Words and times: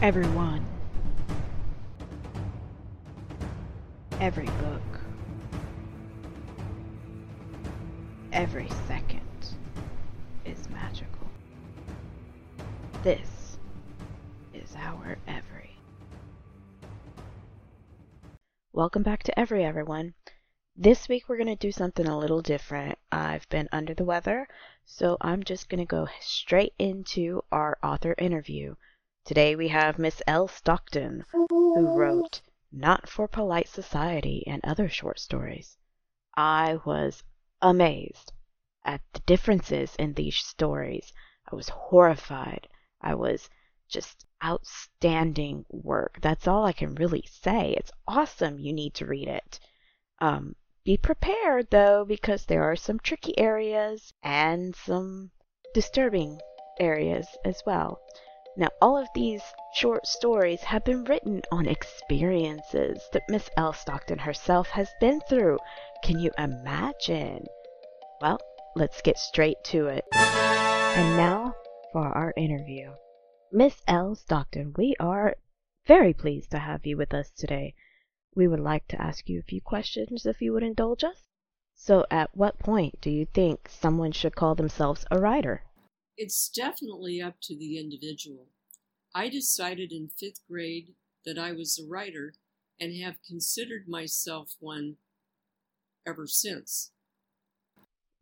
Everyone. 0.00 0.64
Every 4.20 4.46
book. 4.46 5.00
Every 8.32 8.68
second 8.86 9.20
is 10.44 10.68
magical. 10.70 11.26
This 13.02 13.58
is 14.54 14.72
our 14.76 15.18
Everi. 15.26 15.70
Welcome 18.72 19.02
back 19.02 19.24
to 19.24 19.34
Everi, 19.36 19.64
everyone. 19.64 20.14
This 20.76 21.08
week 21.08 21.28
we're 21.28 21.38
going 21.38 21.48
to 21.48 21.56
do 21.56 21.72
something 21.72 22.06
a 22.06 22.16
little 22.16 22.40
different. 22.40 22.96
I've 23.10 23.48
been 23.48 23.68
under 23.72 23.94
the 23.94 24.04
weather, 24.04 24.46
so 24.84 25.16
I'm 25.20 25.42
just 25.42 25.68
going 25.68 25.80
to 25.80 25.84
go 25.84 26.06
straight 26.20 26.74
into 26.78 27.42
our 27.50 27.78
author 27.82 28.14
interview. 28.16 28.76
Today 29.28 29.56
we 29.56 29.68
have 29.68 29.98
Miss 29.98 30.22
Elle 30.26 30.48
Stockton, 30.48 31.22
who 31.32 31.98
wrote 31.98 32.40
Not 32.72 33.10
for 33.10 33.28
Polite 33.28 33.68
Society 33.68 34.42
and 34.46 34.62
other 34.64 34.88
short 34.88 35.20
stories. 35.20 35.76
I 36.34 36.78
was 36.86 37.22
amazed 37.60 38.32
at 38.86 39.02
the 39.12 39.20
differences 39.20 39.94
in 39.96 40.14
these 40.14 40.36
stories. 40.36 41.12
I 41.52 41.54
was 41.54 41.68
horrified. 41.68 42.68
I 43.02 43.16
was 43.16 43.50
just 43.86 44.24
outstanding 44.42 45.66
work. 45.68 46.20
That's 46.22 46.48
all 46.48 46.64
I 46.64 46.72
can 46.72 46.94
really 46.94 47.26
say. 47.30 47.74
It's 47.76 47.92
awesome. 48.06 48.58
You 48.58 48.72
need 48.72 48.94
to 48.94 49.04
read 49.04 49.28
it. 49.28 49.60
Um, 50.22 50.56
be 50.84 50.96
prepared 50.96 51.68
though, 51.70 52.06
because 52.06 52.46
there 52.46 52.62
are 52.62 52.76
some 52.76 52.98
tricky 52.98 53.38
areas 53.38 54.10
and 54.22 54.74
some 54.74 55.32
disturbing 55.74 56.40
areas 56.80 57.26
as 57.44 57.62
well. 57.66 58.00
Now, 58.58 58.70
all 58.82 58.98
of 58.98 59.08
these 59.14 59.54
short 59.72 60.04
stories 60.04 60.64
have 60.64 60.82
been 60.82 61.04
written 61.04 61.42
on 61.52 61.68
experiences 61.68 63.08
that 63.12 63.28
Miss 63.28 63.48
Elle 63.56 63.72
Stockton 63.72 64.18
herself 64.18 64.70
has 64.70 64.90
been 65.00 65.20
through. 65.28 65.60
Can 66.02 66.18
you 66.18 66.32
imagine? 66.36 67.46
Well, 68.20 68.40
let's 68.74 69.00
get 69.00 69.16
straight 69.16 69.62
to 69.66 69.86
it. 69.86 70.04
And 70.12 71.16
now 71.16 71.54
for 71.92 72.08
our 72.08 72.34
interview. 72.36 72.94
Miss 73.52 73.80
Elle 73.86 74.16
Stockton, 74.16 74.74
we 74.76 74.96
are 74.98 75.36
very 75.86 76.12
pleased 76.12 76.50
to 76.50 76.58
have 76.58 76.84
you 76.84 76.96
with 76.96 77.14
us 77.14 77.30
today. 77.30 77.76
We 78.34 78.48
would 78.48 78.58
like 78.58 78.88
to 78.88 79.00
ask 79.00 79.28
you 79.28 79.38
a 79.38 79.48
few 79.48 79.60
questions 79.60 80.26
if 80.26 80.42
you 80.42 80.52
would 80.52 80.64
indulge 80.64 81.04
us. 81.04 81.28
So, 81.76 82.04
at 82.10 82.36
what 82.36 82.58
point 82.58 83.00
do 83.00 83.08
you 83.08 83.24
think 83.24 83.68
someone 83.68 84.10
should 84.10 84.34
call 84.34 84.56
themselves 84.56 85.06
a 85.12 85.20
writer? 85.20 85.62
It's 86.20 86.48
definitely 86.48 87.22
up 87.22 87.40
to 87.42 87.56
the 87.56 87.78
individual. 87.78 88.48
I 89.14 89.28
decided 89.28 89.92
in 89.92 90.08
fifth 90.08 90.44
grade 90.48 90.96
that 91.24 91.38
I 91.38 91.52
was 91.52 91.78
a 91.78 91.86
writer 91.86 92.34
and 92.80 92.92
have 92.96 93.22
considered 93.22 93.86
myself 93.86 94.56
one 94.58 94.96
ever 96.04 96.26
since. 96.26 96.90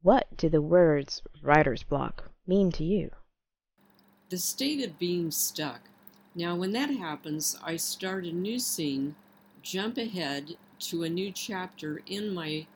What 0.02 0.36
do 0.36 0.50
the 0.50 0.60
words 0.60 1.22
writer's 1.42 1.84
block 1.84 2.30
mean 2.46 2.70
to 2.72 2.84
you? 2.84 3.12
The 4.28 4.36
state 4.36 4.84
of 4.86 4.98
being 4.98 5.30
stuck. 5.30 5.88
Now, 6.34 6.54
when 6.54 6.72
that 6.72 6.90
happens, 6.90 7.56
I 7.62 7.76
start 7.76 8.26
a 8.26 8.30
new 8.30 8.58
scene 8.58 9.16
jump 9.62 9.96
ahead 9.96 10.58
to 10.80 11.02
a 11.02 11.08
new 11.08 11.32
chapter 11.32 12.02
in 12.06 12.34
my 12.34 12.66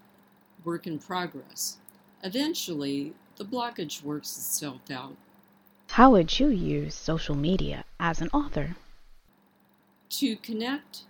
work 0.64 0.86
in 0.86 0.98
progress. 0.98 1.77
Eventually, 2.22 3.14
the 3.41 3.46
blockage 3.46 4.02
works 4.02 4.36
itself 4.36 4.83
out. 4.91 5.16
How 5.92 6.10
would 6.10 6.38
you 6.38 6.48
use 6.48 6.94
social 6.94 7.34
media 7.34 7.84
as 7.98 8.20
an 8.20 8.28
author? 8.34 8.77
To 10.10 10.36
connect 10.36 11.05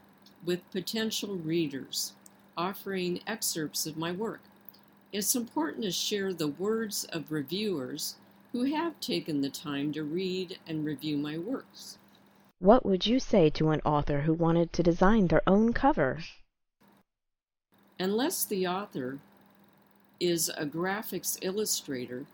with 0.44 0.70
potential 0.70 1.34
readers, 1.34 2.12
offering 2.56 3.20
excerpts 3.26 3.84
of 3.84 3.96
my 3.96 4.12
work. 4.12 4.42
It's 5.12 5.34
important 5.34 5.82
to 5.82 5.90
share 5.90 6.32
the 6.32 6.46
words 6.46 7.02
of 7.12 7.32
reviewers 7.32 8.14
who 8.52 8.62
have 8.62 9.00
taken 9.00 9.40
the 9.40 9.50
time 9.50 9.92
to 9.94 10.04
read 10.04 10.56
and 10.68 10.84
review 10.84 11.16
my 11.16 11.36
works. 11.36 11.98
What 12.60 12.86
would 12.86 13.06
you 13.06 13.18
say 13.18 13.50
to 13.50 13.70
an 13.70 13.80
author 13.84 14.20
who 14.20 14.34
wanted 14.34 14.72
to 14.74 14.84
design 14.84 15.26
their 15.26 15.42
own 15.48 15.72
cover? 15.72 16.20
Unless 17.98 18.44
the 18.44 18.68
author 18.68 19.18
is 20.20 20.50
a 20.50 20.66
graphics 20.66 21.38
illustrator, 21.40 22.26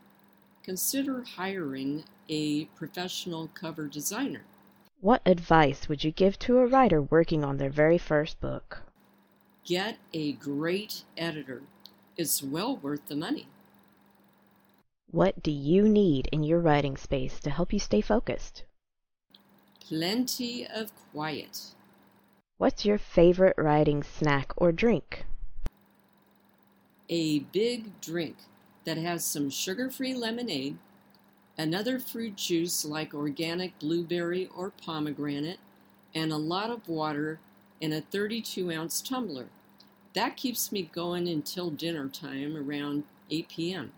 consider 0.63 1.23
hiring 1.23 2.05
a 2.29 2.65
professional 2.77 3.49
cover 3.55 3.87
designer. 3.87 4.43
What 5.01 5.23
advice 5.25 5.89
would 5.89 6.03
you 6.03 6.11
give 6.11 6.39
to 6.41 6.59
a 6.59 6.67
writer 6.67 7.01
working 7.01 7.45
on 7.45 7.59
their 7.59 7.71
very 7.71 7.99
first 7.99 8.41
book? 8.41 8.83
Get 9.65 9.99
a 10.13 10.33
great 10.33 11.05
editor. 11.17 11.63
It's 12.17 12.43
well 12.43 12.77
worth 12.77 13.07
the 13.07 13.17
money. 13.17 13.47
What 15.11 15.43
do 15.43 15.51
you 15.53 15.89
need 15.89 16.29
in 16.33 16.43
your 16.43 16.59
writing 16.59 16.97
space 16.97 17.39
to 17.41 17.51
help 17.51 17.73
you 17.73 17.79
stay 17.79 18.01
focused? 18.01 18.65
Plenty 19.81 20.67
of 20.67 20.91
quiet. 21.13 21.61
What's 22.59 22.85
your 22.85 22.99
favorite 22.99 23.55
writing 23.57 24.03
snack 24.03 24.53
or 24.57 24.73
drink? 24.73 25.25
A 27.09 27.41
big 27.41 28.01
drink 28.01 28.37
that 28.85 28.97
has 28.99 29.25
some 29.25 29.51
sugar 29.51 29.91
free 29.91 30.15
lemonade, 30.15 30.79
another 31.57 31.99
fruit 31.99 32.37
juice 32.37 32.85
like 32.85 33.15
organic 33.15 33.79
blueberry 33.79 34.49
or 34.57 34.71
pomegranate, 34.71 35.59
and 36.15 36.33
a 36.33 36.37
lot 36.37 36.71
of 36.71 36.89
water 36.89 37.39
in 37.81 37.93
a 37.93 38.01
32 38.01 38.73
ounce 38.73 39.01
tumbler. 39.01 39.47
That 40.15 40.37
keeps 40.37 40.73
me 40.73 40.91
going 40.93 41.29
until 41.29 41.71
dinner 41.71 42.09
time 42.09 42.57
around 42.57 43.05
8 43.31 43.49
p.m. 43.49 43.93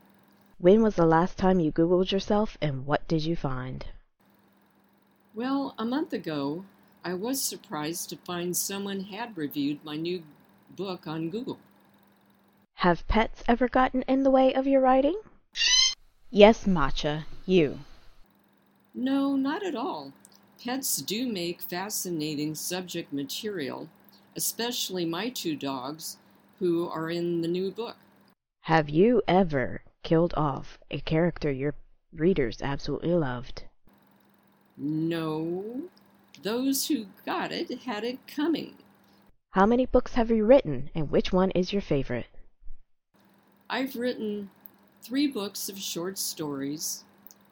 When 0.58 0.82
was 0.82 0.96
the 0.96 1.06
last 1.06 1.38
time 1.38 1.60
you 1.60 1.70
Googled 1.70 2.10
yourself 2.10 2.58
and 2.60 2.84
what 2.84 3.06
did 3.06 3.24
you 3.24 3.36
find? 3.36 3.86
Well, 5.34 5.74
a 5.78 5.84
month 5.84 6.12
ago, 6.12 6.64
I 7.04 7.14
was 7.14 7.40
surprised 7.40 8.10
to 8.10 8.16
find 8.16 8.56
someone 8.56 9.00
had 9.04 9.36
reviewed 9.36 9.84
my 9.84 9.96
new 9.96 10.24
book 10.74 11.06
on 11.06 11.30
Google. 11.30 11.60
Have 12.82 13.08
pets 13.08 13.42
ever 13.48 13.68
gotten 13.68 14.02
in 14.02 14.22
the 14.22 14.30
way 14.30 14.54
of 14.54 14.64
your 14.68 14.80
writing? 14.80 15.20
Yes, 16.30 16.64
Matcha, 16.64 17.24
you. 17.44 17.80
No, 18.94 19.34
not 19.34 19.64
at 19.64 19.74
all. 19.74 20.12
Pets 20.64 20.98
do 20.98 21.26
make 21.26 21.60
fascinating 21.60 22.54
subject 22.54 23.12
material, 23.12 23.88
especially 24.36 25.04
my 25.04 25.28
two 25.28 25.56
dogs, 25.56 26.18
who 26.60 26.88
are 26.88 27.10
in 27.10 27.40
the 27.40 27.48
new 27.48 27.72
book. 27.72 27.96
Have 28.60 28.88
you 28.88 29.22
ever 29.26 29.82
killed 30.04 30.32
off 30.36 30.78
a 30.88 31.00
character 31.00 31.50
your 31.50 31.74
readers 32.12 32.62
absolutely 32.62 33.14
loved? 33.14 33.64
No, 34.76 35.82
those 36.44 36.86
who 36.86 37.06
got 37.26 37.50
it 37.50 37.76
had 37.80 38.04
it 38.04 38.24
coming. 38.28 38.76
How 39.50 39.66
many 39.66 39.84
books 39.84 40.14
have 40.14 40.30
you 40.30 40.44
written, 40.44 40.90
and 40.94 41.10
which 41.10 41.32
one 41.32 41.50
is 41.50 41.72
your 41.72 41.82
favorite? 41.82 42.26
I've 43.70 43.96
written 43.96 44.50
three 45.02 45.26
books 45.26 45.68
of 45.68 45.78
short 45.78 46.16
stories. 46.16 47.04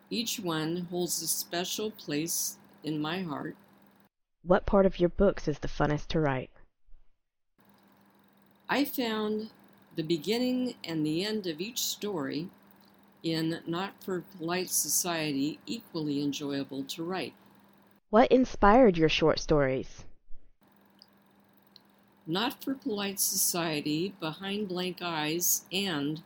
Each 0.09 0.41
one 0.41 0.87
holds 0.91 1.21
a 1.21 1.27
special 1.27 1.91
place 1.91 2.57
in 2.83 3.01
my 3.01 3.23
heart. 3.23 3.57
What 4.43 4.65
part 4.65 4.87
of 4.87 4.99
your 4.99 5.11
books 5.11 5.47
is 5.47 5.59
the 5.59 5.69
funnest 5.69 6.07
to 6.09 6.21
write? 6.21 6.51
I 8.69 8.85
found 8.85 9.51
the 9.95 10.03
beginning 10.03 10.75
and 10.85 11.05
the 11.05 11.25
end 11.25 11.47
of 11.47 11.61
each 11.61 11.81
story 11.81 12.49
in 13.23 13.61
Not 13.67 13.93
for 14.03 14.25
Polite 14.39 14.71
Society 14.71 15.59
equally 15.67 16.23
enjoyable 16.23 16.85
to 16.85 17.05
write. 17.05 17.35
What 18.11 18.33
inspired 18.33 18.97
your 18.97 19.09
short 19.09 19.39
stories? 19.39 20.05
Not 22.29 22.63
for 22.63 22.75
Polite 22.75 23.21
Society, 23.21 24.13
Behind 24.19 24.67
Blank 24.67 25.01
Eyes, 25.01 25.65
and 25.71 26.23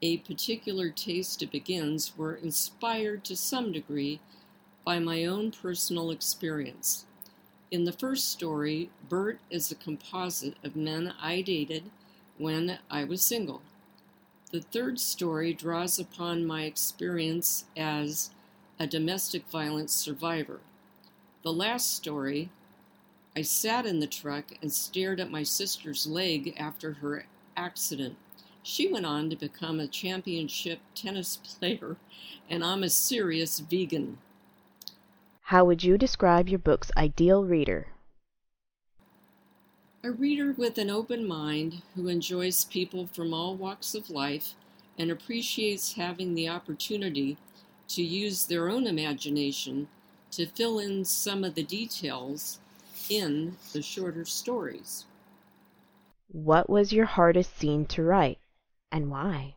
A 0.00 0.16
Particular 0.18 0.88
Taste 0.88 1.42
It 1.42 1.50
Begins 1.50 2.16
were 2.16 2.34
inspired 2.34 3.22
to 3.24 3.36
some 3.36 3.70
degree 3.70 4.20
by 4.82 4.98
my 4.98 5.26
own 5.26 5.50
personal 5.50 6.10
experience. 6.10 7.04
In 7.70 7.84
the 7.84 7.92
first 7.92 8.30
story, 8.30 8.88
Bert 9.10 9.40
is 9.50 9.70
a 9.70 9.74
composite 9.74 10.56
of 10.64 10.74
men 10.74 11.12
I 11.20 11.42
dated 11.42 11.90
when 12.38 12.78
I 12.90 13.04
was 13.04 13.20
single. 13.20 13.60
The 14.52 14.62
third 14.62 14.98
story 14.98 15.52
draws 15.52 15.98
upon 15.98 16.46
my 16.46 16.62
experience 16.62 17.66
as 17.76 18.30
a 18.78 18.86
domestic 18.86 19.46
violence 19.50 19.92
survivor. 19.92 20.60
The 21.42 21.52
last 21.52 21.94
story, 21.94 22.48
I 23.36 23.42
sat 23.42 23.86
in 23.86 24.00
the 24.00 24.06
truck 24.06 24.46
and 24.60 24.72
stared 24.72 25.20
at 25.20 25.30
my 25.30 25.42
sister's 25.42 26.06
leg 26.06 26.54
after 26.56 26.94
her 26.94 27.26
accident. 27.56 28.16
She 28.62 28.88
went 28.92 29.06
on 29.06 29.30
to 29.30 29.36
become 29.36 29.80
a 29.80 29.86
championship 29.86 30.80
tennis 30.94 31.36
player, 31.58 31.96
and 32.48 32.64
I'm 32.64 32.82
a 32.82 32.90
serious 32.90 33.60
vegan. 33.60 34.18
How 35.42 35.64
would 35.64 35.82
you 35.82 35.98
describe 35.98 36.48
your 36.48 36.58
book's 36.58 36.90
ideal 36.96 37.44
reader? 37.44 37.88
A 40.02 40.10
reader 40.10 40.52
with 40.56 40.78
an 40.78 40.88
open 40.88 41.26
mind 41.26 41.82
who 41.94 42.08
enjoys 42.08 42.64
people 42.64 43.06
from 43.06 43.34
all 43.34 43.54
walks 43.54 43.94
of 43.94 44.10
life 44.10 44.54
and 44.98 45.10
appreciates 45.10 45.94
having 45.94 46.34
the 46.34 46.48
opportunity 46.48 47.36
to 47.88 48.02
use 48.02 48.46
their 48.46 48.70
own 48.70 48.86
imagination 48.86 49.88
to 50.30 50.46
fill 50.46 50.78
in 50.78 51.04
some 51.04 51.42
of 51.44 51.54
the 51.54 51.62
details 51.62 52.59
in 53.10 53.56
the 53.74 53.82
shorter 53.82 54.24
stories. 54.24 55.04
What 56.28 56.70
was 56.70 56.92
your 56.92 57.06
hardest 57.06 57.58
scene 57.58 57.84
to 57.86 58.02
write 58.02 58.38
and 58.90 59.10
why? 59.10 59.56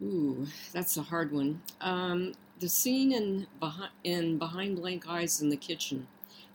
Ooh, 0.00 0.46
that's 0.72 0.96
a 0.96 1.02
hard 1.02 1.32
one. 1.32 1.62
Um, 1.80 2.34
the 2.60 2.68
scene 2.68 3.10
in 3.12 3.46
behind, 3.58 3.90
in 4.04 4.38
behind 4.38 4.76
Blank 4.76 5.08
Eyes 5.08 5.40
in 5.40 5.48
the 5.48 5.56
kitchen. 5.56 6.06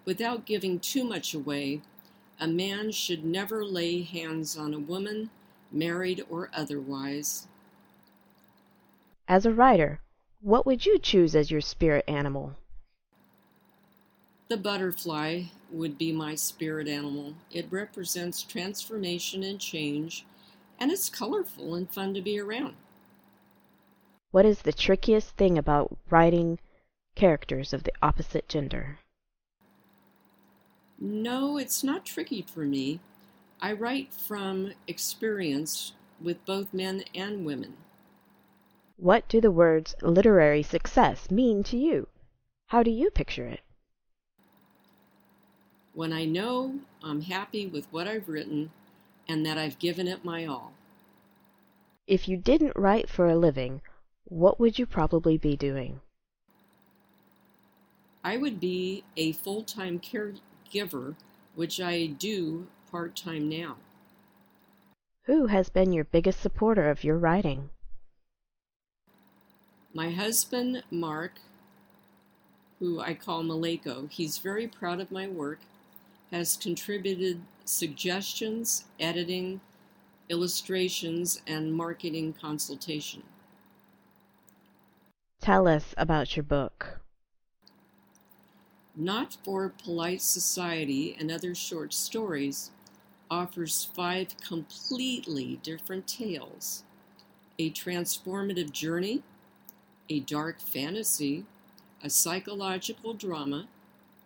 Without 0.06 0.46
giving 0.46 0.80
too 0.80 1.04
much 1.04 1.34
away, 1.34 1.82
a 2.40 2.48
man 2.48 2.92
should 2.92 3.26
never 3.26 3.66
lay 3.66 4.02
hands 4.02 4.58
on 4.58 4.74
a 4.74 4.80
woman, 4.80 5.30
married 5.72 6.24
or 6.30 6.50
otherwise. 6.54 7.48
As 9.28 9.46
a 9.46 9.54
writer, 9.54 10.02
what 10.42 10.66
would 10.66 10.86
you 10.86 11.00
choose 11.00 11.36
as 11.36 11.50
your 11.50 11.62
spirit 11.62 12.04
animal? 12.08 12.56
The 14.50 14.58
butterfly 14.58 15.44
would 15.72 15.98
be 15.98 16.12
my 16.12 16.36
spirit 16.36 16.88
animal. 16.88 17.36
It 17.52 17.68
represents 17.72 18.44
transformation 18.44 19.42
and 19.42 19.60
change, 19.60 20.26
and 20.80 20.92
it's 20.92 21.10
colorful 21.10 21.76
and 21.76 21.90
fun 21.90 22.14
to 22.14 22.22
be 22.22 22.40
around. 22.40 22.76
What 24.32 24.46
is 24.46 24.64
the 24.64 24.74
trickiest 24.74 25.38
thing 25.38 25.58
about 25.58 25.98
writing 26.10 26.60
characters 27.16 27.74
of 27.74 27.84
the 27.84 27.94
opposite 28.02 28.50
gender? 28.50 29.00
No, 31.00 31.58
it's 31.58 31.84
not 31.84 32.06
tricky 32.06 32.42
for 32.42 32.66
me. 32.66 33.00
I 33.62 33.74
write 33.74 34.14
from 34.14 34.74
experience 34.88 35.94
with 36.22 36.46
both 36.46 36.74
men 36.74 37.04
and 37.16 37.46
women. 37.46 37.78
What 38.98 39.28
do 39.28 39.42
the 39.42 39.52
words 39.52 39.96
literary 40.02 40.64
success 40.64 41.32
mean 41.32 41.64
to 41.64 41.78
you? 41.78 42.08
How 42.68 42.84
do 42.84 42.92
you 42.92 43.10
picture 43.10 43.46
it? 43.48 43.62
When 45.94 46.12
I 46.12 46.26
know 46.26 46.80
I'm 47.04 47.22
happy 47.22 47.68
with 47.68 47.86
what 47.92 48.08
I've 48.08 48.28
written 48.28 48.72
and 49.28 49.46
that 49.46 49.58
I've 49.58 49.80
given 49.80 50.08
it 50.08 50.26
my 50.26 50.46
all. 50.46 50.74
If 52.08 52.28
you 52.28 52.36
didn't 52.38 52.76
write 52.76 53.10
for 53.10 53.28
a 53.28 53.36
living, 53.36 53.82
what 54.26 54.60
would 54.60 54.80
you 54.80 54.86
probably 54.86 55.38
be 55.38 55.56
doing? 55.56 56.02
I 58.24 58.38
would 58.38 58.60
be 58.60 59.04
a 59.16 59.34
full 59.34 59.64
time 59.64 60.00
caregiver, 60.00 61.16
which 61.56 61.80
I 61.80 62.08
do 62.08 62.68
part 62.90 63.16
time 63.16 63.50
now. 63.50 63.76
Who 65.24 65.48
has 65.48 65.70
been 65.70 65.94
your 65.94 66.06
biggest 66.06 66.42
supporter 66.42 66.90
of 66.90 67.04
your 67.04 67.18
writing? 67.18 67.70
My 69.94 70.10
husband, 70.10 70.84
Mark, 70.90 71.34
who 72.80 73.00
I 73.00 73.14
call 73.14 73.44
Maleko, 73.44 74.10
he's 74.10 74.38
very 74.38 74.68
proud 74.68 75.00
of 75.00 75.12
my 75.12 75.28
work, 75.28 75.60
has 76.34 76.58
contributed 76.58 77.40
suggestions, 77.64 78.86
editing, 79.00 79.62
illustrations, 80.30 81.40
and 81.46 81.72
marketing 81.72 82.34
consultation. 82.34 83.22
Tell 85.42 85.68
us 85.68 85.94
about 85.96 86.36
your 86.36 86.42
book. 86.42 87.02
Not 88.96 89.38
for 89.44 89.74
Polite 89.84 90.24
Society 90.24 91.16
and 91.20 91.32
Other 91.32 91.54
Short 91.54 91.94
Stories 91.94 92.72
offers 93.30 93.88
five 93.96 94.36
completely 94.38 95.60
different 95.62 96.08
tales 96.08 96.84
a 97.60 97.70
transformative 97.70 98.72
journey, 98.72 99.22
a 100.10 100.20
dark 100.22 100.60
fantasy, 100.60 101.46
a 102.04 102.10
psychological 102.10 103.14
drama, 103.14 103.68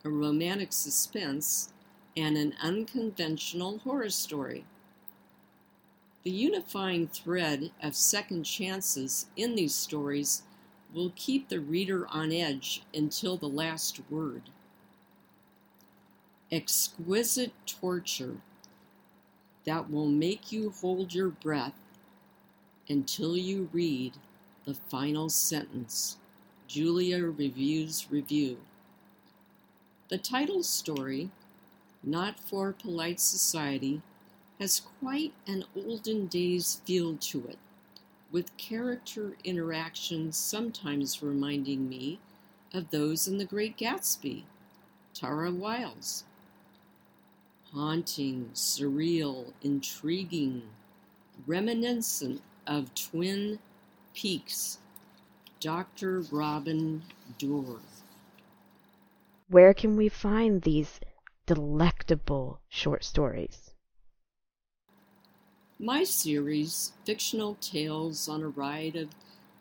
a 0.05 0.09
romantic 0.09 0.71
suspense, 0.71 1.73
and 2.17 2.35
an 2.35 2.55
unconventional 2.61 3.77
horror 3.79 4.09
story. 4.09 4.65
The 6.23 6.31
unifying 6.31 7.07
thread 7.07 7.69
of 7.81 7.95
second 7.95 8.43
chances 8.43 9.27
in 9.37 9.55
these 9.55 9.75
stories 9.75 10.41
will 10.93 11.13
keep 11.15 11.47
the 11.47 11.59
reader 11.59 12.07
on 12.07 12.31
edge 12.31 12.81
until 12.93 13.37
the 13.37 13.47
last 13.47 14.01
word. 14.09 14.41
Exquisite 16.51 17.53
torture 17.67 18.37
that 19.65 19.91
will 19.91 20.07
make 20.07 20.51
you 20.51 20.71
hold 20.81 21.13
your 21.13 21.29
breath 21.29 21.75
until 22.89 23.37
you 23.37 23.69
read 23.71 24.13
the 24.65 24.73
final 24.73 25.29
sentence. 25.29 26.17
Julia 26.67 27.23
Reviews 27.25 28.07
Review. 28.09 28.57
The 30.09 30.17
title 30.17 30.63
story, 30.63 31.29
Not 32.03 32.39
for 32.39 32.73
Polite 32.73 33.19
Society, 33.19 34.01
has 34.59 34.81
quite 34.99 35.33
an 35.45 35.65
olden 35.75 36.27
days 36.27 36.81
feel 36.85 37.17
to 37.17 37.45
it 37.47 37.59
with 38.31 38.55
character 38.57 39.37
interactions 39.43 40.37
sometimes 40.37 41.23
reminding 41.23 41.87
me 41.87 42.19
of 42.73 42.89
those 42.91 43.27
in 43.27 43.37
The 43.37 43.45
Great 43.45 43.77
Gatsby, 43.77 44.43
Tara 45.13 45.51
Wiles. 45.51 46.25
Haunting, 47.73 48.49
surreal, 48.53 49.53
intriguing, 49.61 50.63
reminiscent 51.45 52.41
of 52.65 52.93
Twin 52.93 53.59
Peaks, 54.13 54.79
Dr. 55.59 56.21
Robin 56.31 57.03
Dorr. 57.37 57.79
Where 59.49 59.73
can 59.73 59.95
we 59.95 60.09
find 60.09 60.61
these 60.61 60.99
delectable 61.47 62.59
short 62.67 63.05
stories? 63.05 63.71
My 65.79 66.03
series, 66.03 66.91
Fictional 67.05 67.55
Tales 67.61 68.27
on 68.27 68.43
a 68.43 68.49
Ride 68.49 68.97
of 68.97 69.09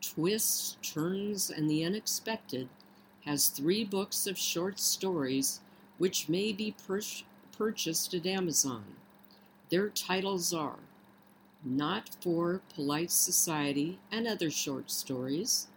Twists, 0.02 0.76
Turns, 0.82 1.48
and 1.48 1.70
the 1.70 1.84
Unexpected, 1.84 2.68
has 3.24 3.48
three 3.48 3.84
books 3.84 4.26
of 4.26 4.36
short 4.36 4.80
stories 4.80 5.60
which 5.96 6.28
may 6.28 6.52
be 6.52 6.74
pur- 6.86 7.00
purchased 7.56 8.12
at 8.14 8.26
Amazon. 8.26 8.84
Their 9.70 9.88
titles 9.88 10.52
are 10.52 10.80
Not 11.64 12.16
for 12.20 12.62
Polite 12.74 13.12
Society 13.12 14.00
and 14.10 14.26
Other 14.26 14.50
Short 14.50 14.90
Stories, 14.90 15.68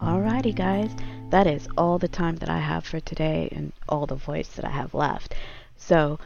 Alrighty, 0.00 0.54
guys, 0.54 0.90
that 1.30 1.46
is 1.46 1.68
all 1.76 1.98
the 1.98 2.08
time 2.08 2.36
that 2.36 2.48
I 2.48 2.58
have 2.58 2.84
for 2.84 3.00
today 3.00 3.48
and 3.52 3.72
all 3.88 4.06
the 4.06 4.14
voice 4.14 4.48
that 4.50 4.64
I 4.64 4.70
have 4.70 4.94
left. 4.94 5.34
So, 5.76 6.18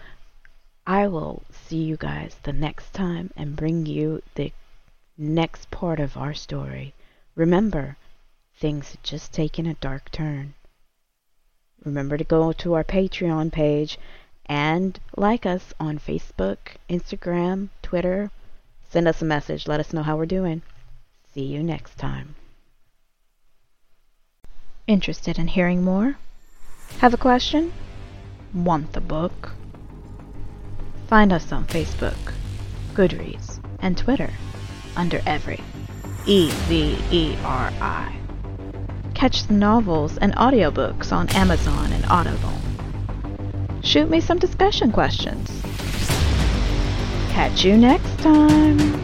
I 0.86 1.06
will 1.06 1.42
see 1.50 1.82
you 1.82 1.96
guys 1.96 2.36
the 2.42 2.52
next 2.52 2.92
time 2.92 3.30
and 3.36 3.56
bring 3.56 3.86
you 3.86 4.22
the 4.34 4.52
next 5.16 5.70
part 5.70 5.98
of 5.98 6.16
our 6.16 6.34
story. 6.34 6.92
Remember, 7.34 7.96
things 8.54 8.90
had 8.90 9.02
just 9.02 9.32
taken 9.32 9.66
a 9.66 9.74
dark 9.74 10.10
turn. 10.10 10.54
Remember 11.84 12.18
to 12.18 12.24
go 12.24 12.52
to 12.52 12.74
our 12.74 12.84
Patreon 12.84 13.50
page 13.50 13.98
and 14.46 15.00
like 15.16 15.46
us 15.46 15.72
on 15.80 15.98
Facebook, 15.98 16.58
Instagram, 16.90 17.70
Twitter. 17.82 18.30
Send 18.88 19.08
us 19.08 19.22
a 19.22 19.24
message. 19.24 19.66
Let 19.66 19.80
us 19.80 19.92
know 19.92 20.02
how 20.02 20.16
we're 20.16 20.26
doing. 20.26 20.62
See 21.32 21.44
you 21.44 21.62
next 21.62 21.96
time. 21.96 22.34
Interested 24.86 25.38
in 25.38 25.48
hearing 25.48 25.82
more? 25.82 26.18
Have 26.98 27.14
a 27.14 27.18
question? 27.18 27.72
Want 28.52 28.92
the 28.92 29.00
book? 29.00 29.52
Find 31.08 31.32
us 31.32 31.52
on 31.52 31.66
Facebook, 31.66 32.16
Goodreads, 32.94 33.60
and 33.80 33.96
Twitter 33.96 34.30
under 34.96 35.18
Everi. 35.20 35.62
E 36.26 36.50
V 36.68 36.98
E 37.10 37.36
R 37.44 37.70
I. 37.80 38.16
catch 39.14 39.46
the 39.46 39.54
novels 39.54 40.16
and 40.18 40.34
audiobooks 40.36 41.12
on 41.12 41.28
Amazon 41.30 41.92
and 41.92 42.04
Audible. 42.06 42.52
Shoot 43.82 44.08
me 44.10 44.20
some 44.20 44.38
discussion 44.38 44.90
questions. 44.90 45.50
Catch 47.30 47.64
you 47.64 47.76
next 47.76 48.18
time. 48.20 49.03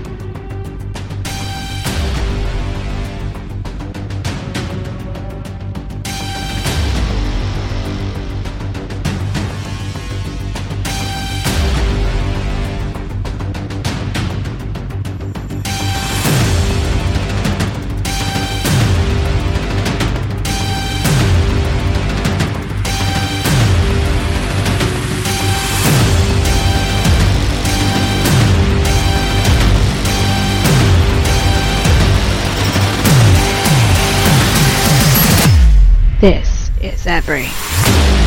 This 36.20 36.70
is 36.82 37.06
Everi. 37.06 38.19